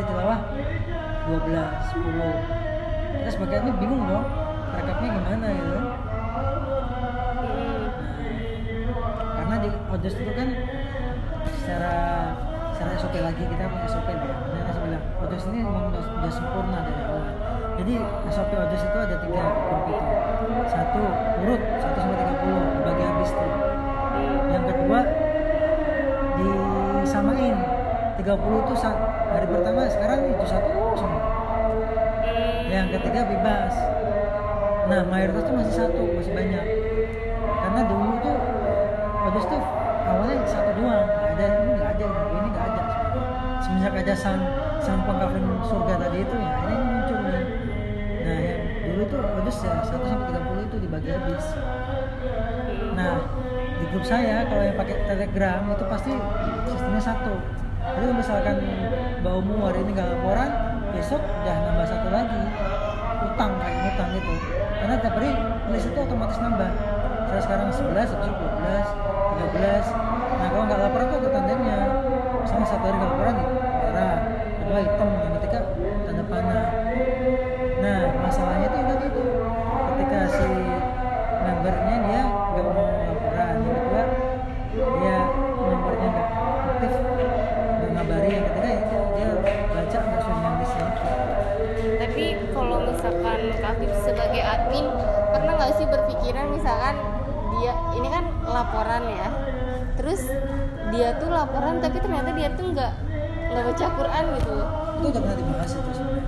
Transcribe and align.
dia 0.00 0.08
tilawah 0.08 0.40
12 1.28 1.52
10 1.92 3.20
kita 3.20 3.28
sebagai 3.36 3.54
admin 3.60 3.76
bingung 3.76 4.02
dong 4.08 4.24
rekapnya 4.72 5.08
gimana 5.12 5.46
gitu. 5.52 5.76
Nah, 5.76 5.92
karena 9.36 9.56
di 9.60 9.68
Odos 9.92 10.14
itu 10.16 10.32
kan 10.32 10.48
secara 11.44 11.94
secara 12.72 12.90
SOP 12.96 13.14
lagi 13.20 13.44
kita 13.44 13.68
punya 13.68 13.88
SOP 13.92 14.08
ya. 14.08 14.24
Dan 14.24 14.62
saya 14.72 14.80
bilang 14.88 15.04
Odos 15.20 15.44
ini 15.52 15.58
memang 15.68 15.92
udah, 15.92 16.00
udah 16.00 16.32
sempurna 16.32 16.78
dari 16.80 17.02
awal. 17.04 17.28
Jadi 17.76 17.92
SOP 18.32 18.50
Odos 18.56 18.82
itu 18.88 18.98
ada 19.04 19.16
tiga 19.20 19.42
grup 19.52 19.84
itu. 19.84 20.16
Satu 20.64 21.02
30 28.20 28.68
tuh 28.68 28.76
sa- 28.76 29.00
hari 29.32 29.48
pertama 29.48 29.88
sekarang 29.88 30.28
itu 30.28 30.44
satu 30.44 30.92
semua. 30.92 31.22
Yang 32.68 33.00
ketiga 33.00 33.20
bebas. 33.24 33.72
Nah 34.92 35.00
mayoritas 35.08 35.48
tuh 35.48 35.54
masih 35.56 35.74
satu, 35.74 36.02
masih 36.12 36.32
banyak. 36.36 36.64
Karena 37.64 37.80
dulu 37.88 38.20
tuh 38.20 38.36
Odos 39.20 39.46
tuh 39.48 39.62
awalnya 40.04 40.44
satu 40.44 40.70
doang, 40.76 41.08
ada 41.08 41.46
ini 41.64 41.70
nggak 41.80 41.90
ada 41.96 42.06
ini 42.12 42.48
nggak 42.52 42.66
ada. 42.68 42.82
Semenjak 43.64 43.94
ada 44.04 44.14
sang 44.16 44.40
sang 44.84 45.00
pengkafir 45.08 45.40
surga 45.64 45.94
tadi 46.04 46.18
itu 46.20 46.36
ya 46.36 46.50
ini 46.68 46.76
muncul 46.76 47.18
nih. 47.24 47.44
Nah 48.20 48.36
yang 48.36 48.60
dulu 48.84 49.02
tuh 49.08 49.20
Odos 49.40 49.58
ya 49.64 49.72
1 49.80 50.04
sampai 50.04 50.28
30 50.28 50.68
itu 50.68 50.76
dibagi 50.76 51.08
habis. 51.08 51.46
Nah 52.92 53.16
di 53.80 53.84
grup 53.88 54.04
saya 54.04 54.44
kalau 54.44 54.60
yang 54.60 54.76
pakai 54.76 54.96
telegram 55.08 55.60
itu 55.72 55.84
pasti 55.88 56.12
sistemnya 56.68 57.00
satu. 57.00 57.34
Jadi 57.80 58.04
kalau 58.04 58.14
misalkan 58.16 58.56
Umu 59.20 59.64
hari 59.64 59.80
ini 59.80 59.90
nggak 59.96 60.08
laporan, 60.12 60.50
besok 60.92 61.22
udah 61.22 61.56
nambah 61.64 61.86
satu 61.88 62.08
lagi 62.12 62.42
utang 63.24 63.52
kayak 63.56 63.80
utang 63.94 64.10
itu. 64.16 64.34
Karena 64.80 64.94
tiap 65.00 65.14
hari 65.16 65.30
list 65.72 65.86
itu 65.88 65.98
otomatis 66.00 66.38
nambah. 66.40 66.70
Saya 67.30 67.40
sekarang 67.40 67.68
11, 67.72 68.10
habis 68.10 68.26
itu 68.28 68.36
12, 68.36 68.84
13. 69.54 69.86
Nah 70.40 70.48
kalau 70.52 70.64
nggak 70.68 70.80
laporan 70.82 71.06
tuh 71.08 71.18
ada 71.24 71.30
tandanya. 71.32 71.78
Misalnya 72.44 72.66
satu 72.68 72.84
hari 72.84 72.96
nggak 73.00 73.10
laporan 73.12 73.34
nih, 73.36 73.48
merah, 73.80 74.82
hitam, 74.84 75.08
yang 75.08 75.32
ketiga 75.40 75.58
tanda 76.04 76.24
panah. 76.28 76.64
Laporan 101.40 101.74
tapi 101.78 101.96
ternyata 101.98 102.30
dia 102.30 102.48
tuh 102.52 102.66
nggak 102.68 102.92
nggak 103.50 103.64
baca 103.64 103.86
Quran 103.90 104.24
gitu. 104.32 104.54
itu 104.92 105.06
udah 105.06 105.20
pernah 105.20 105.36
dibahas 105.36 105.70
itu 105.72 105.90
sebenarnya 105.90 106.24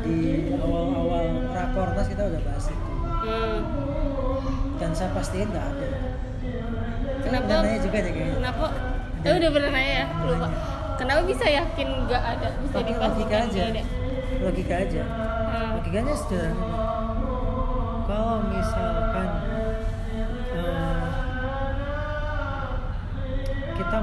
di 0.00 0.16
awal-awal 0.54 1.24
rakornas 1.50 2.06
kita 2.06 2.22
udah 2.24 2.40
bahas 2.42 2.66
itu 2.66 2.82
Hmm. 3.24 3.58
dan 4.76 4.90
saya 4.92 5.08
pastiin 5.10 5.48
nggak 5.48 5.66
ada 5.66 5.88
Kenapa? 7.24 7.44
Udah 7.46 7.58
nanya 7.62 7.80
juga 7.80 7.98
deh 7.98 8.12
kayaknya 8.12 8.36
Kenapa? 8.36 8.66
Eh 9.24 9.32
udah 9.32 9.48
pernah 9.48 9.70
nanya 9.72 9.92
ya, 9.94 10.06
lupa. 10.22 10.48
Kenapa 10.94 11.20
bisa 11.24 11.46
yakin 11.48 11.88
nggak 12.04 12.20
ada? 12.22 12.48
Bisa 12.54 12.68
pakai 12.70 12.84
logika 12.84 13.00
dipastikan 13.00 13.40
aja 13.42 13.62
ada? 13.64 13.82
logika 14.36 14.74
aja 14.76 15.02
Hmm. 15.44 15.70
logikanya 15.74 16.14
sederhana 16.14 16.66
kalau 18.04 18.36
misalkan 18.44 19.28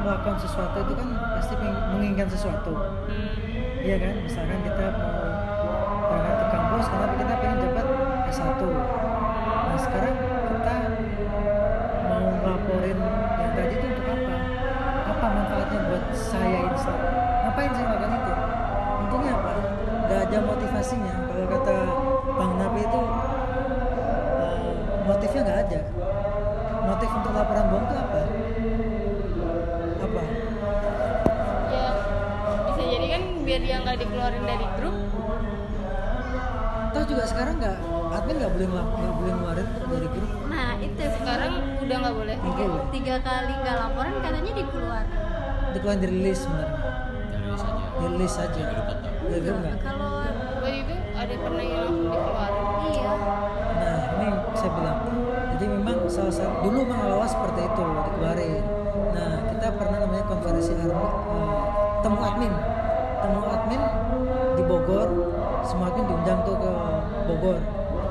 melakukan 0.02 0.36
sesuatu 0.42 0.78
itu 0.82 0.94
kan 0.98 1.08
pasti 1.38 1.54
menginginkan 1.94 2.28
sesuatu 2.28 2.74
Hmm. 2.74 3.30
Iya 3.82 3.98
kan, 3.98 4.14
misalkan 4.22 4.62
kita 4.62 4.86
mau 4.94 5.26
berangkat 6.06 6.36
ke 6.38 6.46
kampus 6.54 6.86
karena 6.86 7.14
kita 7.18 7.34
pengen 7.42 7.58
dapat 7.66 7.86
S1 8.30 8.62
Nah 9.42 9.78
sekarang 9.80 10.16
kita 10.22 10.76
mau 12.06 12.26
ngelaporin 12.30 12.98
yang 13.42 13.52
tadi 13.58 13.74
itu 13.74 13.86
untuk 13.90 14.06
apa? 14.06 14.36
Apa 15.10 15.26
manfaatnya 15.34 15.80
buat 15.90 16.06
saya 16.14 16.60
Insta? 16.70 16.94
Ngapain 17.42 17.72
saya 17.74 17.86
lakukan 17.90 18.12
itu? 18.22 18.34
Untungnya 19.02 19.34
apa? 19.34 19.52
Gak 20.06 20.20
ada 20.28 20.38
motivasinya 20.44 21.14
Kalau 21.24 21.48
kata 21.48 21.76
Bang 22.36 22.54
Nabi 22.60 22.82
itu 22.84 23.02
eh, 24.38 24.70
Motifnya 25.08 25.42
gak 25.42 25.60
biar 33.52 33.68
dia 33.68 33.84
nggak 33.84 33.98
dikeluarin 34.00 34.44
dari 34.48 34.66
grup. 34.80 34.96
Toh 36.96 37.04
juga 37.04 37.24
sekarang 37.28 37.60
nggak 37.60 37.78
admin 38.16 38.36
nggak 38.40 38.52
boleh 38.56 38.68
nggak 38.72 38.88
boleh 38.96 39.32
ngeluarin 39.36 39.68
dari 39.92 40.08
grup. 40.08 40.32
Nah 40.48 40.70
itu 40.80 41.04
sekarang 41.20 41.54
udah 41.84 41.96
nggak 42.00 42.16
boleh. 42.16 42.36
Boleh. 42.40 42.84
tiga 42.96 43.16
kali 43.20 43.52
nggak 43.60 43.76
laporan 43.76 44.14
katanya 44.24 44.52
dikeluar 44.56 45.04
Dikeluarin 45.76 46.00
dari 46.00 46.18
list 46.24 46.48
sebenarnya. 46.48 46.80
dari 47.28 47.52
saja 47.60 47.84
Dari 48.00 48.16
list 48.24 48.38
aja. 48.40 48.64
Dari 49.20 49.42
grup 49.44 49.58
nggak. 49.60 49.76
kalau 49.84 50.12
Waktu 50.32 50.70
itu 50.72 50.96
ada 51.12 51.34
pernah 51.36 51.64
yang 51.68 51.80
langsung 51.84 52.08
dikeluarin. 52.08 52.66
iya 52.88 53.14
Nah 53.76 54.00
ini 54.16 54.28
saya 54.56 54.72
bilang. 54.80 55.00
Jadi 55.52 55.66
memang 55.68 55.98
salah 56.08 56.32
satu 56.32 56.56
dulu 56.64 56.88
memang 56.88 57.04
awal 57.04 57.28
seperti 57.28 57.60
itu 57.68 57.84
dikeluarin. 57.84 58.64
Nah 59.12 59.32
kita 59.52 59.68
pernah 59.76 59.98
namanya 60.08 60.24
konferensi 60.24 60.72
admin, 60.72 61.04
eh, 61.36 61.60
temu 62.00 62.20
admin, 62.24 62.54
temu 63.22 63.40
admin 63.46 63.82
di 64.58 64.64
Bogor. 64.66 65.10
Semua 65.62 65.94
admin 65.94 66.06
diundang 66.10 66.40
tuh 66.44 66.56
ke 66.58 66.72
Bogor. 67.30 67.58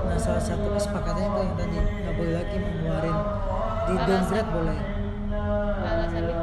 Nah 0.07 0.19
salah 0.19 0.43
satu 0.43 0.67
kesepakatannya 0.75 1.29
itu 1.29 1.39
yang 1.43 1.55
tadi 1.55 1.77
nggak 1.79 2.15
boleh 2.15 2.33
lagi 2.35 2.57
mengeluarin 2.57 3.17
di 3.87 3.95
downgrade 4.07 4.51
boleh. 4.51 4.79
Alasannya. 5.81 6.37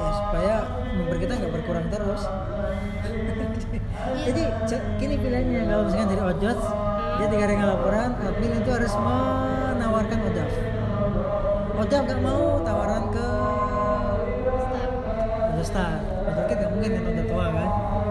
ya 0.00 0.10
supaya 0.16 0.54
member 0.90 1.16
kita 1.20 1.32
nggak 1.38 1.52
berkurang 1.54 1.86
terus 1.86 2.22
jadi 4.20 4.42
ce- 4.64 4.84
gini 4.96 5.14
pilihannya 5.16 5.60
kalau 5.68 5.82
misalkan 5.86 6.08
dari 6.08 6.22
ojot 6.24 6.58
dia 7.20 7.26
tiga 7.28 7.42
hari 7.44 7.54
nggak 7.54 7.70
laporan 7.70 8.10
admin 8.16 8.52
itu 8.58 8.70
harus 8.72 8.92
menawarkan 8.96 10.18
odaf 10.24 10.50
odaf 11.78 12.00
nggak 12.08 12.20
mau 12.24 12.42
tawaran 12.64 13.04
ke 13.12 13.26
Star 15.60 16.00
mungkin 16.80 16.96
kan 16.96 17.12
udah 17.12 17.26
tua 17.28 17.46
kan 17.52 17.68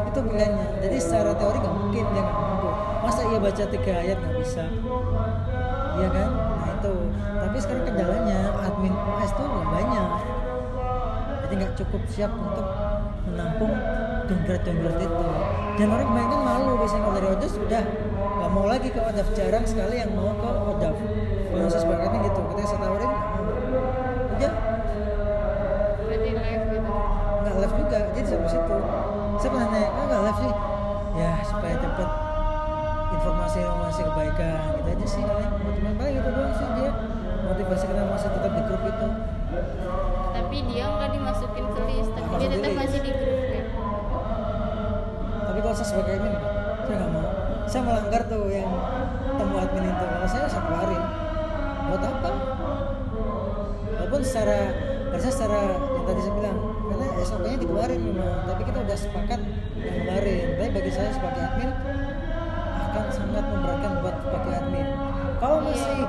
itu 0.09 0.19
pilihannya. 0.30 0.68
Jadi 0.85 0.97
secara 1.02 1.31
teori 1.34 1.57
nggak 1.57 1.75
mungkin 1.81 2.03
dia 2.13 2.22
nggak 2.22 2.38
mampu. 2.38 2.69
Masa 3.02 3.22
ia 3.25 3.40
baca 3.41 3.63
tiga 3.66 3.94
ayat 3.97 4.18
nggak 4.22 4.35
bisa? 4.46 4.63
Iya 5.97 6.09
kan? 6.13 6.30
Nah 6.38 6.69
itu. 6.78 6.94
Tapi 7.18 7.58
sekarang 7.58 7.84
kendalanya 7.90 8.40
admin 8.62 8.94
OS 8.94 9.31
tuh 9.34 9.46
nggak 9.50 9.68
banyak. 9.74 10.09
Jadi 11.41 11.53
nggak 11.66 11.74
cukup 11.81 12.02
siap 12.13 12.31
untuk 12.38 12.68
menampung 13.25 13.74
downgrade 14.29 14.62
downgrade 14.62 15.02
itu. 15.02 15.25
Dan 15.81 15.88
orang 15.90 16.08
kebanyakan 16.13 16.41
malu 16.46 16.72
biasanya 16.78 17.02
kalau 17.02 17.16
dari 17.18 17.28
Odaf 17.34 17.50
sudah 17.50 17.84
nggak 18.38 18.52
mau 18.53 18.66
lagi 18.69 18.88
ke 18.94 19.02
Odaf 19.02 19.28
jarang 19.34 19.66
sekali 19.66 19.96
yang 19.97 20.13
mau 20.13 20.29
ke 20.38 20.50
Odaf 20.78 20.96
kalau 21.50 21.66
saya 21.74 21.81
sepakatnya 21.81 22.19
gitu. 22.29 22.40
Ketika 22.53 22.68
saya 22.69 22.79
tawarin 22.85 23.11
supaya 31.69 31.85
dapat 31.85 32.09
informasi 33.13 33.57
informasi 33.61 34.01
kebaikan 34.09 34.57
gitu 34.73 34.89
aja 34.89 35.05
sih. 35.05 35.21
Paling 35.21 35.49
motivasi 35.53 35.93
paling 36.01 36.16
gitu 36.17 36.29
doang 36.33 36.53
sih 36.57 36.67
dia. 36.73 36.91
Motivasi 37.45 37.83
kita 37.85 38.01
masih 38.09 38.29
tetap 38.33 38.51
di 38.57 38.61
grup 38.66 38.83
itu. 38.89 39.07
Tapi 40.33 40.57
dia 40.66 40.85
nggak 40.89 41.09
dimasukin 41.13 41.66
ke 41.69 41.81
list, 41.85 42.09
tapi 42.17 42.33
dia 42.41 42.47
Masuk 42.49 42.57
tetap 42.57 42.66
di 42.66 42.73
list. 42.73 42.79
masih 42.81 42.99
di 43.05 43.11
grup 43.13 43.41
ya. 43.45 43.63
tapi 45.45 45.59
kalau 45.61 45.75
saya 45.77 45.87
sebagai 45.93 46.13
admin 46.17 46.33
saya 46.81 46.95
nggak 46.97 47.11
mau. 47.13 47.25
Saya 47.69 47.81
melanggar 47.85 48.21
tuh 48.25 48.43
yang 48.49 48.71
temu 49.37 49.55
admin 49.61 49.83
itu. 49.85 50.05
Kalau 50.09 50.27
saya 50.29 50.45
saya 50.49 50.63
keluarin. 50.66 51.03
Buat 51.85 52.01
apa? 52.01 52.31
Walaupun 53.93 54.21
secara 54.25 54.57
harusnya 55.09 55.33
secara 55.33 55.59
yang 55.69 56.05
tadi 56.05 56.19
saya 56.21 56.33
bilang 56.33 56.57
karena 56.89 57.05
SOP 57.21 57.41
nya 57.45 57.57
dikeluarin 57.61 58.01
memang. 58.01 58.33
Tapi 58.45 58.61
kita 58.66 58.77
udah 58.81 58.97
sepakat 58.97 59.39
yang 59.79 59.95
kemarin 60.01 60.41
saya 60.99 61.16
sebagai 61.16 61.41
admin 61.47 61.72
akan 62.75 63.05
sangat 63.07 63.46
memberatkan 63.47 63.91
buat 64.03 64.16
sebagai 64.19 64.51
admin. 64.51 64.87
Kalau 65.40 65.57
masih 65.63 65.99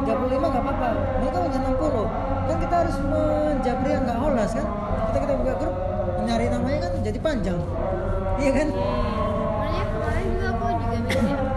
35 0.00 0.40
nggak 0.40 0.64
apa-apa 0.64 0.88
mereka 1.20 1.36
punya 1.44 1.58
60 1.60 2.48
kan 2.48 2.56
kita 2.60 2.74
harus 2.80 2.96
menjabri 3.04 3.90
yang 3.92 4.02
nggak 4.08 4.20
holas 4.24 4.50
kan? 4.56 4.66
Kita 5.12 5.18
kita 5.28 5.34
buka 5.36 5.52
grup 5.60 5.76
nyari 6.24 6.46
namanya 6.48 6.78
kan 6.88 6.92
jadi 7.04 7.18
panjang. 7.20 7.60
Iya 8.40 8.50
kan? 8.56 8.68
Makanya 8.72 9.84
kemarin 9.92 10.24
juga 10.32 10.46
aku 10.48 10.64
juga 10.72 10.96
mikir 11.04 11.53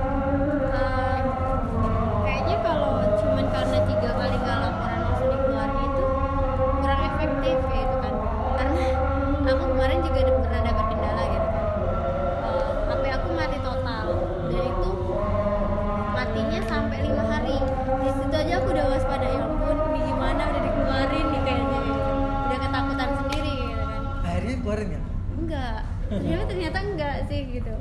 waspada 19.18 19.34
ya 19.34 19.42
ampun 19.50 19.78
ini 19.90 20.00
gimana 20.06 20.42
udah 20.46 20.62
dikeluarin 20.62 21.26
nih 21.34 21.42
kayaknya. 21.42 21.80
Gitu. 21.82 22.14
udah 22.38 22.60
ketakutan 22.62 23.10
sendiri 23.18 23.54
gitu 23.58 23.84
kan? 23.90 24.02
Akhirnya 24.22 24.56
keluarin 24.62 24.90
ya? 24.94 25.02
Enggak. 25.34 25.80
Ternyata 26.08 26.44
ternyata 26.46 26.78
enggak 26.86 27.16
sih 27.26 27.40
gitu. 27.50 27.74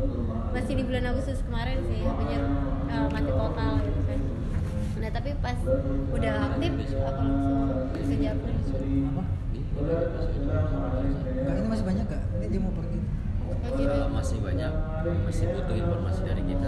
Masih 0.56 0.72
di 0.80 0.82
bulan 0.88 1.04
Agustus 1.12 1.38
kemarin 1.44 1.78
sih 1.92 2.00
HP-nya 2.00 2.38
uh, 2.88 3.06
mati 3.12 3.32
total 3.36 3.72
gitu 3.84 4.00
kan. 4.08 4.18
Nah 4.96 5.10
tapi 5.12 5.30
pas 5.44 5.58
udah 6.16 6.34
aktif 6.48 6.72
aku 7.04 7.24
langsung 7.92 8.08
kejar 8.08 8.32
apa? 8.32 9.22
Enggak 11.36 11.54
ini 11.60 11.68
masih 11.68 11.84
banyak 11.84 12.04
gak 12.08 12.22
ini 12.40 12.46
dia 12.48 12.60
mau 12.64 12.72
pergi. 12.72 13.00
Eh, 13.76 14.08
masih 14.08 14.38
banyak. 14.40 14.72
Masih 15.28 15.44
butuh 15.52 15.76
informasi 15.76 16.20
dari 16.24 16.42
kita 16.48 16.65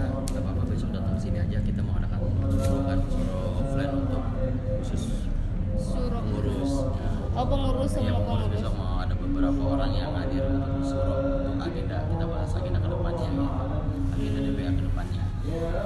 agenda 14.11 14.39
DPA 14.41 14.71
ke 14.71 14.83
depannya 14.83 15.23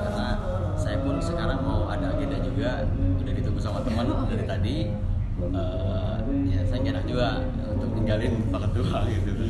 karena 0.04 0.28
saya 0.76 0.98
pun 1.00 1.16
sekarang 1.18 1.60
mau 1.62 1.88
ada 1.88 2.12
agenda 2.12 2.38
juga 2.40 2.84
udah 2.92 3.34
ditunggu 3.34 3.60
sama 3.60 3.80
teman 3.82 4.06
dari 4.28 4.44
tadi. 4.44 4.78
Eh, 5.34 6.16
ya 6.46 6.62
saya 6.64 6.78
nggak 6.80 6.94
enak 6.94 7.06
juga 7.10 7.28
untuk 7.68 7.90
ninggalin 7.98 8.34
Pak 8.48 8.60
Ketua 8.70 9.00
gitu. 9.14 9.32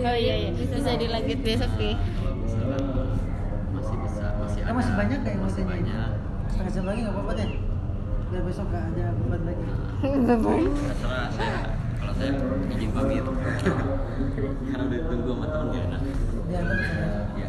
Oh 0.00 0.16
iya 0.16 0.34
iya. 0.36 0.50
Bisa 0.52 0.90
dilanjut 0.96 1.38
besok 1.40 1.72
nih 1.78 1.94
masih 3.70 3.96
bisa 4.04 4.26
masih 4.36 4.60
Kan 4.60 4.68
ada. 4.68 4.76
masih 4.76 4.92
banyak 4.92 5.18
kayak 5.24 5.38
masih 5.40 5.62
masanya 5.64 5.70
banyak. 5.72 6.10
setengah 6.50 6.70
jam 6.74 6.84
lagi 6.84 7.00
nggak 7.00 7.14
apa-apa 7.14 7.32
deh. 7.36 7.50
Biar 8.30 8.42
besok 8.44 8.66
nggak 8.68 8.84
ada 8.92 9.04
beban 9.16 9.40
lagi. 9.46 9.64
Terserah 10.00 11.28
saya 11.32 11.58
kalau 12.00 12.12
saya 12.16 12.30
izin 12.72 12.90
pamit. 12.96 13.24
Karena 14.40 14.82
udah 14.88 14.98
ditunggu 14.98 15.30
sama 15.30 15.46
temen 15.52 15.66
gak 15.68 15.84
enak 15.84 16.00
ya 16.50 16.58
kan? 16.64 16.76
Misalnya 16.80 17.20
ya 17.36 17.48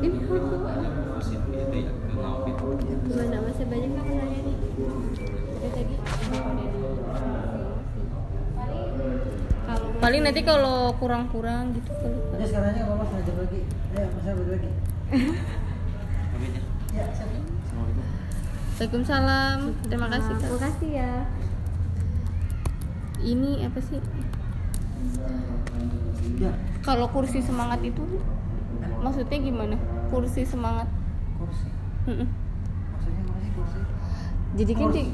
ini 0.00 0.18
foto 0.26 0.56
ada 0.66 0.88
itu 1.20 1.50
ya 1.54 1.64
ke 1.92 2.08
Maupit 2.16 2.54
gimana 3.06 3.36
masih 3.44 3.66
banyak 3.70 3.90
kan 3.94 4.04
nanya 4.04 4.38
nih? 4.44 4.56
Dari 5.60 5.70
tadi. 5.72 5.94
Kalau 9.70 9.88
paling 10.02 10.22
nanti 10.26 10.40
kalau 10.42 10.90
kurang-kurang 10.98 11.76
gitu 11.76 11.92
kali 11.94 12.18
ya 12.40 12.46
sekarang 12.48 12.74
aja 12.74 12.82
kalau 12.88 13.04
setengah 13.06 13.24
jam 13.28 13.36
lagi. 13.38 13.60
Ya 13.94 14.04
masa 14.10 14.30
balik 14.34 14.50
lagi. 14.56 14.70
Ya 16.90 17.00
ya 17.00 17.02
Assalamualaikum. 17.06 18.04
Waalaikumsalam. 18.80 19.58
Terima 19.86 20.08
kasih 20.08 20.32
kak. 20.40 20.48
Makasih 20.56 20.90
ya 20.96 21.12
ini 23.22 23.64
apa 23.64 23.78
sih? 23.80 24.00
Ya. 26.40 26.52
Kalau 26.80 27.06
kursi 27.12 27.44
semangat 27.44 27.84
itu 27.84 28.00
maksudnya 29.00 29.38
gimana? 29.38 29.76
Kursi 30.08 30.44
semangat. 30.44 30.88
Kursi. 31.36 31.68
Mm-mm. 32.08 32.28
maksudnya 32.96 33.22
apa 33.28 33.38
sih 33.40 33.50
kursi? 33.52 33.78
Jadi 34.56 34.72
kan 34.72 34.88
di 34.90 35.04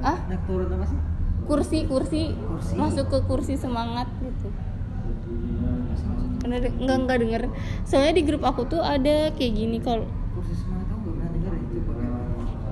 ah 0.00 0.18
naik 0.28 0.42
turun 0.48 0.68
apa 0.72 0.86
sih? 0.88 0.98
Kursi 1.44 1.78
kursi. 1.84 2.22
Kursi. 2.32 2.72
masuk 2.76 3.06
ke 3.12 3.18
kursi 3.28 3.54
semangat 3.56 4.08
gitu. 4.20 4.48
Apa 4.48 5.92
sih 5.94 6.06
maksudnya? 6.08 6.40
Pernah 6.40 6.58
de- 6.64 6.76
nggak 6.80 6.96
nggak 7.04 7.18
denger. 7.20 7.42
Soalnya 7.84 8.12
di 8.16 8.22
grup 8.24 8.42
aku 8.42 8.64
tuh 8.64 8.80
ada 8.80 9.28
kayak 9.36 9.52
gini 9.52 9.78
kalau 9.78 10.08
kursi 10.32 10.56
semangat 10.56 10.88
kamu 10.88 11.00
nggak 11.00 11.12
pernah 11.12 11.28
dengar 11.36 11.52
ya 11.52 12.08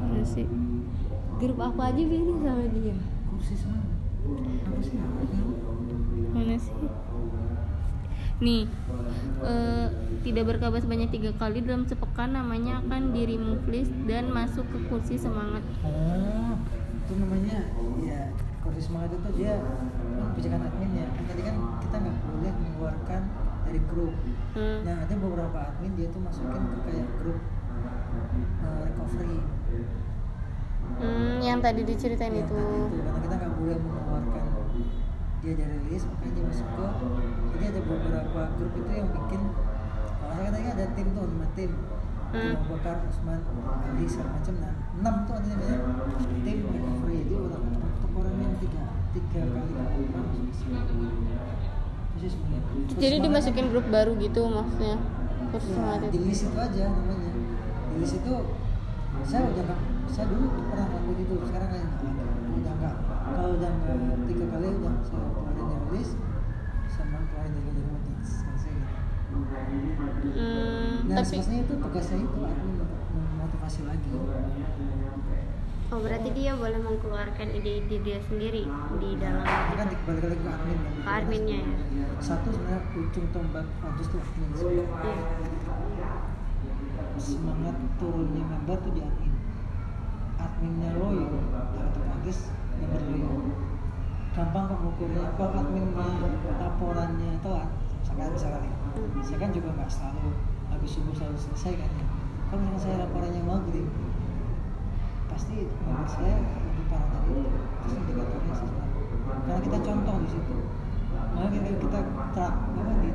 Mana 0.09 0.25
sih. 0.25 0.47
Grup 1.39 1.59
aku 1.61 1.79
aja 1.79 2.03
beda 2.03 2.33
sama 2.41 2.65
dia 2.73 2.97
kursi 3.29 3.55
semangat 3.55 3.87
apa 3.87 4.01
sih 4.03 4.68
mana 6.35 6.55
sih? 6.55 6.75
Nih 8.39 8.71
eh, 9.43 9.87
tidak 10.23 10.45
berkabar 10.47 10.79
sebanyak 10.79 11.11
tiga 11.11 11.35
kali 11.35 11.59
dalam 11.59 11.83
sepekan 11.91 12.31
namanya 12.31 12.79
akan 12.87 13.11
di 13.11 13.27
remove 13.27 13.67
list 13.67 13.91
dan 14.07 14.31
masuk 14.31 14.63
ke 14.71 14.79
kursi 14.87 15.19
semangat. 15.19 15.63
Oh 15.83 16.55
itu 17.09 17.13
namanya 17.19 17.65
ya 18.05 18.31
kursi 18.63 18.85
semangat 18.85 19.17
itu 19.17 19.29
dia 19.43 19.59
kan 19.59 20.29
pijakan 20.39 20.61
admin 20.71 20.91
ya. 21.03 21.07
Kan 21.11 21.25
tadi 21.27 21.43
kan 21.43 21.57
kita 21.83 21.97
nggak 21.99 22.17
boleh 22.23 22.53
mengeluarkan 22.55 23.23
dari 23.67 23.81
grup. 23.91 24.15
Hmm. 24.55 24.79
nah 24.87 24.97
ada 25.05 25.15
beberapa 25.19 25.59
admin 25.61 25.93
dia 25.99 26.09
tuh 26.15 26.23
masukin 26.23 26.63
ke 26.73 26.77
kayak 26.87 27.07
grup 27.19 27.39
eh, 28.39 28.81
recovery. 28.87 29.39
Hmm, 30.99 31.37
yang 31.45 31.59
tadi 31.61 31.85
diceritain 31.85 32.33
Yang 32.33 32.49
itu. 32.49 32.55
tadi 32.55 32.79
itu 32.81 32.97
karena 33.03 33.21
kita 33.21 33.35
nggak 33.39 33.55
boleh 33.61 33.77
mengeluarkan 33.83 34.45
dia 35.39 35.53
dari 35.55 35.79
list 35.87 36.05
makanya 36.11 36.33
dia 36.35 36.45
masuk 36.51 36.67
ke 36.67 36.87
jadi 37.55 37.65
ada 37.71 37.81
beberapa 37.87 38.41
grup 38.59 38.73
itu 38.75 38.91
yang 38.91 39.09
bikin 39.15 39.43
kalau 40.19 40.35
saya 40.35 40.51
kan 40.51 40.73
ada 40.77 40.87
tim 40.93 41.07
tuh 41.17 41.25
lima 41.25 41.49
tim. 41.57 41.73
Hmm. 42.29 42.61
Abu 42.61 42.77
Bakar, 42.77 43.09
Usman, 43.09 43.41
Ali 43.89 44.05
segala 44.05 44.37
macam. 44.37 44.55
Nah 44.61 44.75
enam 45.01 45.15
tuh 45.25 45.35
ada 45.41 45.49
namanya 45.49 45.81
tim 46.45 46.59
recovery 46.69 47.19
itu 47.25 47.35
orang 47.41 47.65
untuk 47.73 48.13
orang 48.13 48.37
yang 48.37 48.55
tiga 48.61 48.83
tiga 49.17 49.43
kali 49.49 49.73
jadi 52.99 53.17
dimasukin 53.23 53.71
grup 53.71 53.87
baru 53.95 54.19
gitu 54.19 54.51
maksudnya? 54.51 54.99
Kursi 55.55 55.71
ya, 55.71 55.75
semangat 55.79 56.11
di 56.11 56.21
list 56.27 56.51
itu 56.51 56.59
aja 56.59 56.85
namanya. 56.91 57.33
Di 57.95 57.97
list 58.03 58.15
itu 58.19 58.35
saya 59.23 59.43
udah 59.49 59.79
saya 60.11 60.27
dulu 60.27 60.47
pernah 60.67 60.87
lakuin 60.91 61.19
itu. 61.23 61.35
Sekarang 61.47 61.69
kayak 61.71 61.89
udah 62.59 62.73
nggak 62.75 62.97
kalau 63.33 63.51
udah 63.55 63.73
tiga 64.25 64.47
kali 64.49 64.67
udah 64.71 64.95
saya 65.03 65.27
keluarin 65.29 65.67
dari 65.67 65.89
list 65.95 66.15
sama 66.89 67.19
keluarin 67.27 67.53
dari 67.53 67.83
audience 67.85 68.31
selesai 68.43 68.73
gitu 68.73 68.97
Hmm, 70.29 71.05
nah 71.07 71.21
tapi 71.21 71.37
sebenarnya 71.37 71.63
itu 71.63 71.75
tugasnya 71.79 72.19
itu 72.19 72.41
untuk 72.41 72.89
memotivasi 73.13 73.81
lagi 73.85 74.09
oh 75.89 75.99
berarti 75.99 76.29
dia 76.33 76.53
boleh 76.53 76.81
mengeluarkan 76.81 77.49
ide-ide 77.51 77.97
dia 78.03 78.19
sendiri 78.21 78.63
di 78.99 79.11
dalam 79.17 79.45
Ini 79.45 79.75
kan 79.75 79.89
balik 80.05 80.25
lagi 80.25 80.39
ke 80.39 80.49
admin 80.49 80.79
kan. 80.79 80.93
Ke 80.99 81.11
adminnya 81.13 81.59
ya. 81.61 82.07
satu 82.19 82.49
sebenarnya 82.51 82.81
ujung 82.95 83.27
tombak 83.31 83.67
Agus 83.81 84.07
tuh 84.09 84.21
admin 84.21 84.49
sebenarnya. 84.53 85.17
semangat 87.17 87.77
turunnya 87.97 88.45
member 88.45 88.77
tuh 88.79 88.93
di 88.93 89.01
admin 89.03 89.33
adminnya 90.37 90.91
loyo 90.95 91.25
ya 91.75 91.83
otomatis 91.85 92.39
member 92.79 93.03
loyo 93.11 93.31
gampang 94.39 94.71
kok 94.71 94.79
ngukurnya 94.87 95.35
kalau 95.35 95.51
adminnya 95.51 96.07
laporannya. 96.63 97.31
Telat. 97.43 97.69
Misalkan 98.07 98.31
misalkan 98.31 98.61
nih. 98.63 98.75
Saya 99.27 99.39
kan 99.43 99.51
juga 99.51 99.69
nggak 99.75 99.91
selalu 99.91 100.31
habis 100.71 100.91
subuh 100.95 101.15
selalu 101.15 101.39
selesai 101.39 101.73
kan 101.75 101.91
ya. 101.91 102.07
Kalau 102.49 102.61
misalkan 102.63 102.81
saya 102.81 102.97
laporannya 103.03 103.43
maghrib 103.43 103.89
pasti 105.29 105.67
member 105.85 106.09
saya 106.09 106.35
lebih 106.41 106.85
parah 106.89 107.09
dari 107.13 107.31
itu 107.31 107.43
terus 107.53 107.93
indikatornya 107.95 108.55
sih 108.57 108.71
karena 109.29 109.61
kita 109.61 109.79
contoh 109.85 110.15
di 110.23 110.29
situ. 110.33 110.57
Makanya 111.29 111.59
kita, 111.61 111.71
kita 111.85 112.01
tra, 112.33 112.49
apa 112.49 112.93
di 113.05 113.11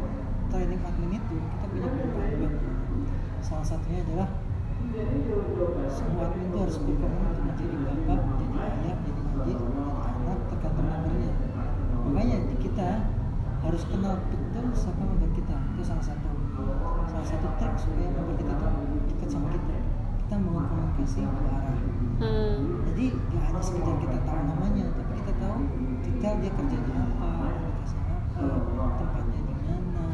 training 0.54 0.82
admin 0.86 1.12
itu 1.18 1.36
kita 1.42 1.66
punya 1.72 1.90
beberapa 1.90 2.48
salah 3.42 3.66
satunya 3.66 4.06
adalah 4.06 4.30
semua 5.90 6.26
itu 6.38 6.56
harus 6.58 6.78
berkomitmen 6.82 7.30
untuk 7.34 7.46
menjadi 7.50 7.76
bapak, 7.82 8.20
menjadi 8.26 8.56
ayah, 8.62 8.96
menjadi 9.02 9.22
majid, 9.34 9.58
menjadi 9.62 10.02
anak, 10.10 10.40
tergantung 10.50 10.86
membernya. 10.90 11.32
Makanya 12.04 12.38
kita 12.62 12.90
harus 13.64 13.84
kenal 13.88 14.16
betul 14.28 14.66
siapa 14.76 15.02
member 15.02 15.30
kita. 15.34 15.56
Itu 15.74 15.82
salah 15.82 16.06
satu 16.06 16.30
salah 17.10 17.28
satu 17.28 17.48
trik 17.58 17.76
supaya 17.80 18.08
member 18.12 18.36
kita 18.38 18.54
tuh 18.58 18.72
dekat 19.10 19.30
sama 19.30 19.48
kita. 19.50 19.78
Kita 20.24 20.34
membangun 20.40 20.66
komunikasi 20.72 21.20
dua 21.26 21.52
arah. 21.52 21.78
hmm, 22.22 22.58
Jadi 22.90 23.06
nggak 23.12 23.44
hanya 23.50 23.62
sekedar 23.62 23.96
kita 24.02 24.18
tahu 24.24 24.40
namanya, 24.46 24.86
tapi 24.94 25.12
kita 25.22 25.34
tahu 25.42 25.58
detail 26.06 26.36
dia 26.42 26.52
kerjanya 26.54 26.94
apa, 27.18 27.46
aktivitasnya 27.50 28.04
apa, 28.40 28.84
tempatnya 28.98 29.40
di 29.42 29.54
mana. 29.58 30.06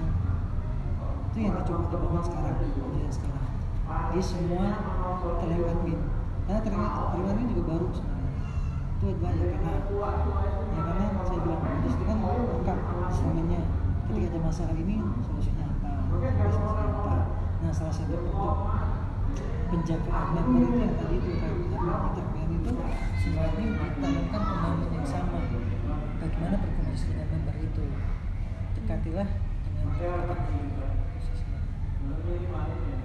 Itu 1.30 1.38
yang 1.39 1.56
coba 1.62 1.84
dibangun 1.94 2.24
sekarang, 2.25 2.56
budaya 2.58 3.12
sekarang. 3.12 3.59
Di 3.89 4.22
semua 4.22 4.65
training 5.41 5.65
admin. 5.65 6.00
Karena 6.46 6.60
training, 6.62 6.91
training 6.93 7.29
admin 7.29 7.48
juga 7.53 7.63
baru 7.74 7.88
sebenarnya. 7.93 8.17
itu 9.00 9.15
ya 9.15 9.15
karena 9.15 9.79
ya 10.75 10.81
karena 10.84 11.05
saya 11.24 11.39
bilang 11.39 11.62
Otis 11.63 11.96
itu 11.96 12.03
kan 12.03 12.17
lengkap 12.19 12.77
instrumennya 13.08 13.62
ketika 14.12 14.27
ada 14.27 14.39
masalah 14.43 14.75
ini 14.75 14.96
solusinya 15.24 15.65
apa? 15.72 15.89
Apa 16.12 17.15
nah 17.63 17.72
salah 17.72 17.93
satu 17.96 18.12
bentuk 18.12 18.55
penjagaan 19.69 20.25
member 20.36 20.67
itu 20.67 20.77
yang 20.84 20.93
tadi 21.00 21.15
itu 21.15 21.31
kan 21.39 21.53
admin 22.17 22.50
itu 22.60 22.72
ini 23.55 23.65
ditanamkan 23.72 24.41
pemahaman 24.41 24.89
yang 24.91 25.08
sama. 25.08 25.39
Bagaimana 26.19 26.55
berkomunikasi 26.60 27.05
dengan 27.15 27.27
member 27.31 27.55
itu? 27.63 27.84
Dekatilah 28.75 29.29
dengan 29.63 29.86
Makanya 32.10 32.99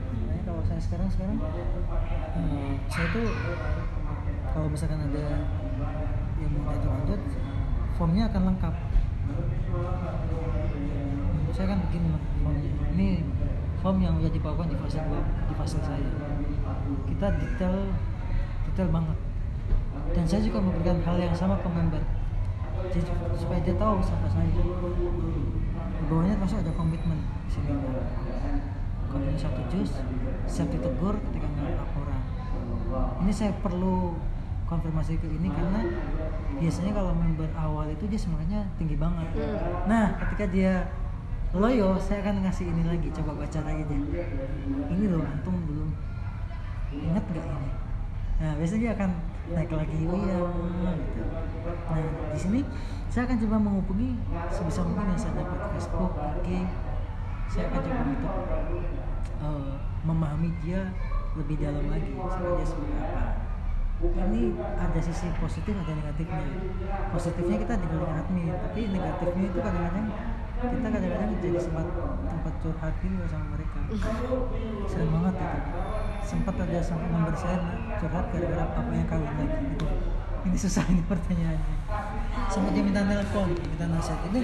kalau 0.44 0.62
saya 0.68 0.80
sekarang 0.80 1.08
sekarang 1.08 1.40
eh, 1.40 2.76
saya 2.92 3.06
tuh 3.10 3.28
kalau 4.52 4.68
misalkan 4.68 5.00
ada 5.08 5.24
yang 6.38 6.50
mau 6.52 6.68
diatur 6.68 6.90
lanjut 6.92 7.20
formnya 7.94 8.26
akan 8.26 8.42
lengkap. 8.52 8.74
Hmm, 9.74 11.48
saya 11.54 11.66
kan 11.72 11.78
Mak, 11.88 12.22
formnya 12.42 12.70
ini 12.94 13.22
form 13.80 14.02
yang 14.02 14.18
udah 14.18 14.30
dibawakan 14.32 14.66
di 14.68 14.76
fase 14.76 14.98
2 14.98 15.14
di 15.48 15.54
fase 15.54 15.78
saya. 15.80 16.10
Kita 17.06 17.26
detail 17.38 17.76
detail 18.68 18.88
banget. 18.90 19.18
Dan 20.14 20.24
saya 20.26 20.42
juga 20.42 20.58
memberikan 20.60 20.98
hal 21.06 21.16
yang 21.22 21.34
sama 21.34 21.56
ke 21.62 21.68
member. 21.70 22.02
Jadi 22.90 23.00
supaya 23.38 23.60
dia 23.62 23.74
tahu 23.78 24.02
siapa 24.02 24.26
saya. 24.28 24.50
Di 24.50 26.04
bawahnya 26.10 26.34
termasuk 26.36 26.58
ada 26.60 26.72
komitmen 26.74 27.18
di 27.48 27.74
ini 29.20 29.38
satu 29.38 29.60
jus 29.70 29.90
siap 30.48 30.68
ditegur 30.70 31.16
ketika 31.30 31.46
melihat 31.54 31.82
laporan. 31.82 32.22
Ini 33.26 33.32
saya 33.32 33.52
perlu 33.58 34.18
konfirmasi 34.64 35.20
ke 35.20 35.28
ini 35.28 35.52
karena 35.52 35.80
biasanya 36.56 36.92
kalau 36.96 37.12
member 37.12 37.48
awal 37.54 37.86
itu 37.90 38.04
dia 38.08 38.20
semangatnya 38.20 38.66
tinggi 38.80 38.96
banget. 38.96 39.28
Nah 39.86 40.16
ketika 40.24 40.44
dia 40.50 40.88
loyo 41.54 41.94
saya 42.02 42.18
akan 42.26 42.42
ngasih 42.42 42.66
ini 42.66 42.82
lagi 42.82 43.08
coba 43.14 43.46
baca 43.46 43.58
lagi 43.62 43.82
deh 43.86 44.00
ini 44.90 45.04
loh 45.06 45.22
antum 45.22 45.54
belum 45.54 45.90
ingat 46.90 47.24
nggak 47.30 47.46
ini? 47.46 47.70
Nah 48.42 48.52
biasanya 48.58 48.80
dia 48.82 48.92
akan 48.98 49.10
naik 49.52 49.70
lagi 49.76 49.98
oh 50.08 50.16
iya 50.24 50.38
gitu. 50.96 51.22
nah 51.84 52.00
di 52.32 52.38
sini 52.40 52.60
saya 53.12 53.28
akan 53.28 53.36
coba 53.44 53.56
menghubungi 53.60 54.16
sebisa 54.48 54.80
mungkin 54.82 55.12
yang 55.12 55.20
saya 55.20 55.32
dapat 55.36 55.58
Facebook 55.76 56.12
IG 56.40 56.48
saya 57.50 57.64
akan 57.70 57.80
coba 57.84 58.02
untuk 58.08 58.34
eh, 59.42 59.74
memahami 60.04 60.50
dia 60.64 60.80
lebih 61.34 61.56
dalam 61.58 61.84
lagi 61.90 62.12
sama 62.14 62.48
dia 62.58 62.66
seperti 62.66 62.94
apa. 62.98 63.22
Ini 64.04 64.42
ada 64.58 65.00
sisi 65.00 65.26
positif 65.38 65.72
ada 65.72 65.92
negatifnya. 65.96 66.44
Positifnya 67.14 67.56
kita 67.62 67.74
dibanding 67.78 68.14
admin 68.14 68.48
tapi 68.58 68.80
negatifnya 68.90 69.46
itu 69.48 69.58
kadang-kadang 69.62 70.08
kita 70.54 70.88
kadang-kadang 70.88 71.30
jadi 71.40 71.58
sempat 71.60 71.86
tempat 72.26 72.54
curhat 72.62 72.94
gitu 73.00 73.24
sama 73.30 73.46
mereka. 73.54 73.78
Sering 74.90 75.10
banget 75.14 75.34
itu 75.40 75.72
sempat 76.24 76.54
ada 76.56 76.78
sampai 76.80 77.08
member 77.12 77.34
saya 77.36 77.58
curhat 78.00 78.24
gara-gara 78.32 78.64
papanya 78.72 79.04
kawin 79.08 79.32
lagi 79.40 79.56
gitu. 79.72 79.86
Ini 80.44 80.56
susah 80.60 80.84
ini 80.92 81.02
pertanyaannya 81.08 81.76
sampai 82.46 82.70
dia 82.72 82.82
minta 82.82 83.02
telepon 83.02 83.48
minta 83.52 83.86
nasihat. 83.88 84.20
Ini 84.30 84.40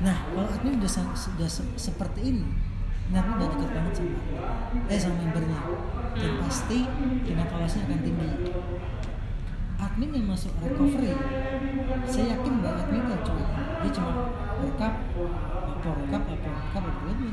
nah 0.00 0.16
kalau 0.30 0.48
admin 0.48 0.78
udah, 0.78 0.90
sudah 1.14 1.48
se- 1.48 1.74
seperti 1.76 2.20
ini. 2.34 2.44
Ini 3.08 3.16
admin 3.16 3.34
udah 3.36 3.48
dekat 3.52 3.70
banget 3.72 3.92
sama 3.96 4.18
eh 4.86 4.98
sama 4.98 5.16
membernya. 5.20 5.60
Dan 6.14 6.32
pasti 6.40 6.78
tingkat 7.24 7.46
falasnya 7.50 7.80
akan 7.86 7.98
tinggi. 8.00 8.30
Admin 9.74 10.10
yang 10.16 10.26
masuk 10.32 10.52
recovery 10.62 11.12
saya 12.08 12.24
yakin 12.38 12.52
bahwa 12.62 12.78
admin 12.80 13.02
gak 13.04 13.20
cuma 13.26 13.44
dia 13.84 13.90
cuma 13.92 14.10
rekap 14.64 14.94
lapor 15.12 15.94
rekap 16.00 16.22
lapor 16.24 16.50
rekap 16.50 16.82
lapor 16.88 17.04
itu 17.04 17.04
ini 17.20 17.28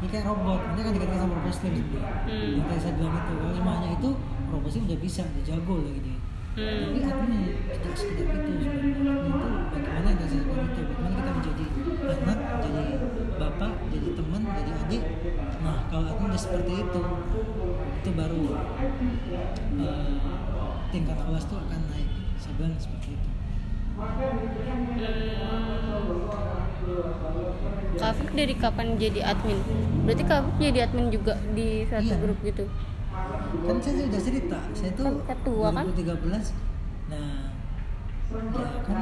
ini 0.00 0.06
kayak 0.06 0.24
robot 0.30 0.60
nanti 0.70 0.80
akan 0.80 0.92
dikatakan 0.94 1.20
sama 1.26 1.34
robot 1.34 1.54
dia 1.74 2.00
Hmm. 2.20 2.50
yang 2.56 2.66
tadi 2.70 2.80
saya 2.80 2.94
bilang 2.94 3.14
itu 3.16 3.32
kalau 3.34 3.52
semuanya 3.52 3.88
itu 3.96 4.10
robot 4.52 4.70
slim 4.70 4.84
udah 4.86 4.98
bisa 5.02 5.20
udah 5.26 5.42
jago 5.42 5.74
lagi 5.82 6.00
dia 6.04 6.16
Hmm. 6.50 6.82
tapi 6.82 6.98
admin 7.06 7.42
tidak 7.70 7.94
sekedar 7.94 8.26
itu 8.34 8.50
sebenarnya 8.58 8.94
admin 9.06 9.30
itu 9.30 9.48
bagaimana 9.70 10.10
tadi 10.18 10.26
saya 10.26 10.42
bilang 10.42 10.66
itu 10.66 10.82
bagaimana 10.82 11.14
kita 11.14 11.30
menjadi 11.30 11.64
anak 12.10 12.38
jadi 12.60 12.82
bapak 13.38 13.72
jadi 13.94 14.08
teman 14.18 14.42
jadi 14.50 14.72
adik 14.82 15.02
nah 15.62 15.78
kalau 15.88 16.08
admin 16.10 16.26
udah 16.30 16.40
seperti 16.40 16.72
itu 16.74 17.00
itu 18.00 18.10
baru 18.18 18.42
eh, 19.78 20.12
tingkat 20.90 21.18
kelas 21.22 21.44
tuh 21.46 21.58
akan 21.62 21.80
naik 21.94 22.08
bilang 22.58 22.76
seperti 22.76 23.08
itu 23.14 23.28
Kafif 28.00 28.32
dari 28.32 28.54
kapan 28.56 28.96
jadi 28.96 29.20
admin? 29.28 29.60
Berarti 30.08 30.24
Kafif 30.24 30.54
jadi 30.56 30.88
admin 30.88 31.12
juga 31.12 31.36
di 31.52 31.84
satu 31.84 32.08
Iya. 32.08 32.16
grup 32.24 32.38
gitu. 32.40 32.64
Kan 33.50 33.76
saya 33.82 33.94
sudah 34.06 34.22
cerita 34.22 34.58
saya 34.72 34.90
tuh 34.94 35.04
Kan 35.04 35.16
ketua 35.26 35.68
kan? 35.74 35.84
2013 35.90 37.10
nah 37.10 37.50
ya 38.30 38.66
kan 38.86 38.98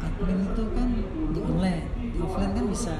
admin 0.00 0.38
itu 0.40 0.62
kan 0.72 0.88
di 1.36 1.40
online. 1.44 1.84
Di 2.00 2.18
offline 2.24 2.52
kan 2.56 2.64
bisa 2.64 2.94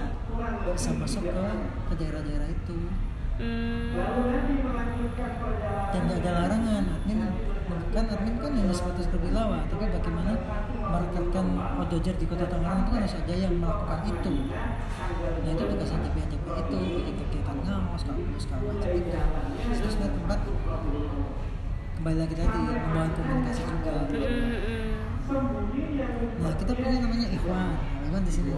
bisa 0.77 0.91
masuk 0.93 1.25
ke 1.25 1.45
ke 1.89 1.95
daerah-daerah 1.97 2.49
itu. 2.53 2.77
Hmm, 3.41 3.97
dan 5.89 6.01
nggak 6.05 6.21
ada 6.21 6.31
larangan 6.45 6.85
admin 7.01 7.21
kan 7.91 8.05
admin 8.13 8.37
kan 8.37 8.53
hanya 8.53 8.75
sebatas 8.77 9.09
berbilawa 9.09 9.65
tapi 9.73 9.89
bagaimana 9.89 10.37
merekatkan 10.77 11.47
odojer 11.81 12.15
di 12.21 12.27
kota 12.29 12.45
Tangerang 12.47 12.85
itu 12.85 12.91
kan 12.93 13.01
harus 13.01 13.17
ada 13.17 13.35
yang 13.35 13.55
melakukan 13.57 14.01
itu 14.05 14.35
nah 15.21 15.51
itu 15.53 15.65
tugasnya 15.65 15.99
DPA-DP 16.09 16.47
itu 16.49 16.77
bikin 17.01 17.15
kegiatan 17.21 17.57
ngamos 17.65 18.03
kampus 18.05 18.43
segala 18.45 18.63
macam 18.73 18.91
itu 18.97 19.11
terus 19.77 19.93
sebenarnya 19.95 20.17
tempat 20.17 20.41
kembali 22.01 22.17
lagi 22.17 22.33
tadi 22.33 22.61
membangun 22.65 23.13
komunikasi 23.13 23.63
juga. 23.69 23.93
Nah 26.41 26.53
kita 26.57 26.73
punya 26.73 26.97
namanya 26.97 27.29
Ikhwan. 27.29 27.77
Ikhwan 28.09 28.23
di 28.25 28.33
sini. 28.33 28.51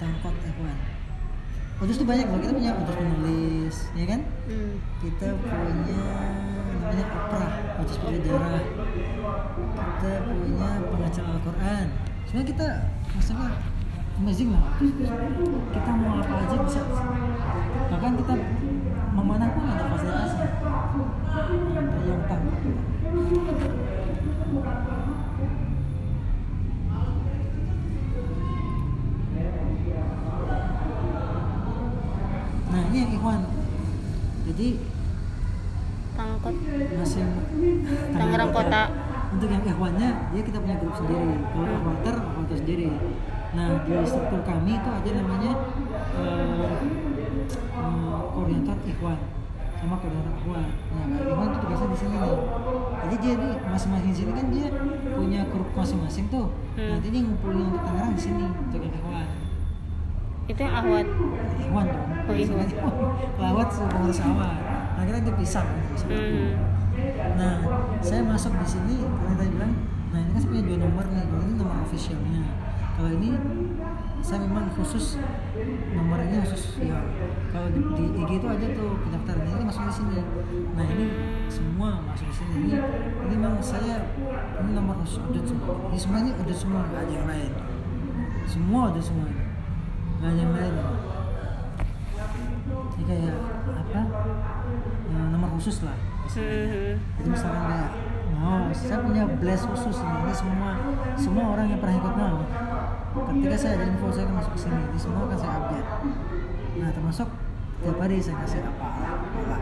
Tangkot 0.00 0.34
Ikhwan. 0.40 0.76
Udus 1.84 2.00
tuh 2.00 2.08
banyak 2.08 2.26
loh, 2.26 2.40
kita 2.40 2.52
punya 2.56 2.72
Udus 2.80 2.96
penulis, 2.96 3.76
ya 3.94 4.04
kan? 4.08 4.20
Hmm. 4.48 4.74
kita 4.98 5.26
punya 5.36 6.00
namanya 6.74 7.04
Opera 7.06 7.46
Majelis 7.78 7.98
Bersejarah 8.02 8.64
kita 9.68 10.12
punya 10.26 10.70
pengajar 10.88 11.24
Al-Quran. 11.28 11.86
Sebenarnya 12.24 12.48
kita 12.56 12.68
maksudnya 13.12 13.48
amazing 14.18 14.50
lah. 14.50 14.74
Kita 15.70 15.90
mau 15.94 16.18
apa 16.18 16.34
aja 16.42 16.56
bisa. 16.66 16.82
Bahkan 17.88 18.12
kita 18.18 18.34
memanah 19.14 19.48
pun 19.54 19.62
ada 19.70 19.84
fasilitasnya. 19.94 20.48
Ada 21.78 22.00
yang 22.02 22.22
tahu 22.26 22.48
nah 32.68 32.80
ini 32.92 32.96
yang 33.00 33.12
Ikhwan. 33.16 33.40
Jadi 34.48 34.68
Tangkot. 36.18 36.54
masih 36.98 37.22
Tangerang 38.10 38.50
Kota. 38.50 38.82
untuk 39.28 39.48
yang 39.52 39.60
ikhwannya 39.60 40.08
dia 40.34 40.42
kita 40.42 40.58
punya 40.58 40.76
grup 40.82 40.96
sendiri. 40.98 41.36
Kalau 41.52 41.68
akhwater 41.78 42.16
akhwater 42.16 42.56
sendiri 42.58 42.88
nah 43.58 43.82
di 43.82 43.90
struktur 44.04 44.40
kami 44.40 44.70
itu 44.72 44.86
ada 44.88 45.10
namanya 45.12 45.52
eh, 46.14 46.74
eh, 47.74 48.18
koordinator 48.30 48.78
ikhwan 48.86 49.18
sama 49.74 49.94
koordinator 49.96 50.34
ikhwan 50.36 50.66
nah 50.90 51.04
ikhwan 51.18 51.46
itu 51.48 51.58
tugasnya 51.58 51.88
di 51.88 51.98
sini 51.98 52.14
nih 52.14 52.34
jadi 52.98 53.14
dia 53.18 53.34
di 53.34 53.48
masing-masing 53.64 54.12
sini 54.12 54.30
kan 54.32 54.46
dia 54.48 54.66
punya 55.12 55.40
grup 55.48 55.68
masing-masing 55.74 56.26
tuh 56.28 56.46
Hmm. 56.78 56.94
nanti 56.94 57.10
dia 57.10 57.26
ngumpulin 57.26 57.74
untuk 57.74 57.82
Tangerang 57.82 58.14
di 58.14 58.22
sini 58.22 58.44
untuk 58.46 58.78
yang 58.78 58.94
ikhwan 58.94 59.26
Itu 60.46 60.60
yang 60.62 60.74
Ahwat. 60.78 61.06
ikhwan 61.58 61.84
dong 61.84 62.06
Oh, 62.22 62.34
Ikhwan. 62.38 62.68
lawat 63.42 63.68
pengurus 63.74 64.20
awal 64.22 64.54
nah 64.94 65.02
kita 65.02 65.18
dipisah 65.26 65.66
kan 65.66 65.74
dipisah 65.82 66.06
Hmm. 66.06 66.50
Nah, 67.34 67.54
saya 67.98 68.22
masuk 68.22 68.54
di 68.54 68.66
sini 68.68 68.94
karena 69.02 69.34
tadi 69.34 69.50
bilang, 69.50 69.70
nah 70.10 70.18
ini 70.18 70.30
kan 70.30 70.40
saya 70.40 70.50
punya 70.50 70.62
dua 70.66 70.76
nomor 70.82 71.04
nih. 71.08 71.22
Kalau 71.24 71.42
ini 71.42 71.54
nomor 71.54 71.76
officialnya. 71.80 72.42
Kalau 72.98 73.10
ini 73.14 73.30
saya 74.18 74.42
memang 74.42 74.74
khusus 74.74 75.22
nomor 75.94 76.18
ini 76.18 76.42
khusus 76.42 76.82
ya. 76.82 76.98
Kalau 77.54 77.70
di, 77.70 77.78
di 77.94 78.04
IG 78.18 78.30
itu 78.42 78.46
aja 78.50 78.66
tuh 78.74 78.90
pendaftaran 79.06 79.46
ini 79.46 79.64
masuk 79.70 79.82
di 79.86 79.94
sini. 79.94 80.18
Nah 80.74 80.84
ini 80.90 81.06
semua 81.46 82.02
masuk 82.02 82.26
di 82.26 82.34
sini. 82.34 82.52
Ini 82.58 82.74
ini 83.22 83.34
memang 83.38 83.62
saya 83.62 84.02
ini 84.58 84.70
nomor 84.74 84.98
khusus 85.06 85.22
audit 85.22 85.46
semua. 85.46 85.78
Ini 85.94 85.98
semua 86.02 86.18
ini 86.26 86.30
audit 86.34 86.58
semua 86.58 86.80
nggak 86.90 87.02
ada 87.06 87.12
yang 87.14 87.26
lain. 87.30 87.52
Semua 88.50 88.80
audit 88.90 89.04
semua. 89.06 89.30
Nggak 90.18 90.30
ada 90.34 90.40
yang 90.42 90.52
lain. 90.58 90.74
Ini 92.98 93.02
kayak 93.06 93.36
apa? 93.70 94.02
Ya, 95.06 95.20
nomor 95.30 95.48
khusus 95.54 95.86
lah 95.86 95.94
Mhm. 96.28 97.00
jadi 97.16 97.28
misalkan 97.32 97.62
kayak 97.72 97.90
mau 98.36 98.68
saya 98.68 99.00
punya 99.00 99.24
blast 99.40 99.64
khusus 99.64 99.96
ini, 99.96 100.16
ini 100.28 100.34
semua 100.36 100.70
semua 101.16 101.44
orang 101.56 101.66
yang 101.72 101.80
pernah 101.80 101.96
ikut 101.96 102.14
mau 102.14 102.38
ketika 103.14 103.56
saya 103.56 103.72
ada 103.80 103.84
info 103.88 104.06
saya 104.12 104.24
akan 104.28 104.36
masuk 104.40 104.52
ke 104.54 104.60
sini. 104.62 104.78
Ini 104.78 104.98
semua 104.98 105.22
akan 105.28 105.38
saya 105.38 105.52
update. 105.58 105.88
Nah 106.78 106.90
termasuk 106.92 107.28
tiap 107.78 107.98
hari 108.02 108.16
saya 108.18 108.36
kasih 108.42 108.60
apa 108.66 108.86
apa 108.88 109.26
gitu. 109.32 109.54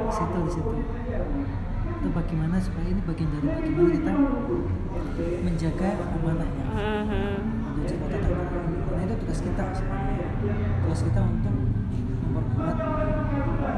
Di 0.00 0.12
situ 0.12 0.38
di 0.40 0.50
situ. 0.52 0.70
Itu 1.90 2.08
bagaimana 2.16 2.56
supaya 2.62 2.86
ini 2.88 3.00
bagian 3.04 3.28
dari 3.34 3.46
bagaimana 3.48 3.90
kita 3.92 4.12
menjaga 5.44 5.88
amanahnya. 6.00 6.66
Kota 7.80 8.12
Tangerang 8.12 8.66
ini 8.68 8.76
karena 8.84 9.02
itu 9.08 9.14
tugas 9.24 9.40
kita 9.40 9.64
sebenarnya 9.72 10.28
tugas 10.84 11.00
kita 11.00 11.20
untuk 11.24 11.54
memperkuat 12.28 12.76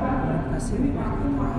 komunikasi 0.03 0.75
antara 0.97 1.51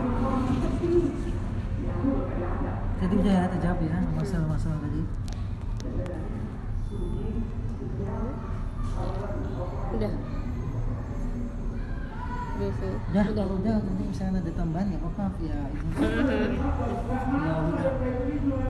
jadi 3.03 3.13
udah 3.19 3.39
terjawab 3.51 3.79
ya 3.83 3.99
masalah-masalah 4.15 4.79
tadi 4.83 5.01
udah. 9.93 10.13
Udah 12.53 12.69
udah 13.09 13.25
kalau 13.33 13.55
udah. 13.59 13.75
nanti 13.81 14.03
misalnya 14.07 14.39
ada 14.39 14.51
tambahan 14.53 14.87
ya 14.93 14.97
apa-apa 15.01 15.25
Mhm. 15.33 15.41
via 15.41 15.57
WA 15.59 15.81